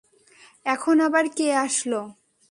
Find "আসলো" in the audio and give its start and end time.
1.57-2.01